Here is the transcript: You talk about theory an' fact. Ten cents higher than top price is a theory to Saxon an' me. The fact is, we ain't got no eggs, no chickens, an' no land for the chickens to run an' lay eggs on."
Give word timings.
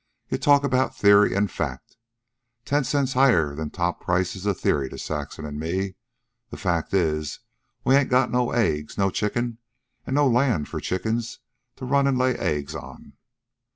You 0.29 0.39
talk 0.39 0.63
about 0.63 0.97
theory 0.97 1.35
an' 1.35 1.45
fact. 1.47 1.95
Ten 2.65 2.83
cents 2.83 3.13
higher 3.13 3.53
than 3.53 3.69
top 3.69 4.01
price 4.01 4.35
is 4.35 4.47
a 4.47 4.53
theory 4.55 4.89
to 4.89 4.97
Saxon 4.97 5.45
an' 5.45 5.59
me. 5.59 5.93
The 6.49 6.57
fact 6.57 6.91
is, 6.91 7.39
we 7.83 7.93
ain't 7.95 8.09
got 8.09 8.31
no 8.31 8.49
eggs, 8.49 8.97
no 8.97 9.11
chickens, 9.11 9.57
an' 10.07 10.15
no 10.15 10.27
land 10.27 10.69
for 10.69 10.77
the 10.77 10.81
chickens 10.81 11.37
to 11.75 11.85
run 11.85 12.07
an' 12.07 12.17
lay 12.17 12.35
eggs 12.35 12.73
on." 12.73 13.13